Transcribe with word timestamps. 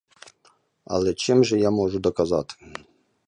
Але 0.97 1.13
чим 1.13 1.43
же 1.43 1.59
я 1.59 1.71
можу 1.71 1.99
доказати? 1.99 2.55